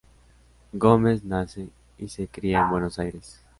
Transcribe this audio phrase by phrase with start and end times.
[0.73, 1.69] Gómez nace
[1.99, 3.39] y se cría en Buenos Aires.